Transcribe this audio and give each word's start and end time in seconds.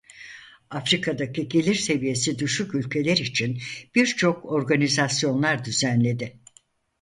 Afrika'daki 0.69 1.47
gelir 1.47 1.75
seviyesi 1.75 2.39
düşük 2.39 2.75
ülkeler 2.75 3.17
için 3.17 3.61
birçok 3.95 4.45
organizasyonlar 4.45 5.65
düzenledi. 5.65 6.37